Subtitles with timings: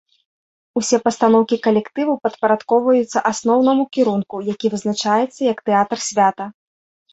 [0.79, 6.53] Усе пастаноўкі калектыву падпарадкоўваюцца асноўнаму кірунку, які вызначаецца як тэатр-свята.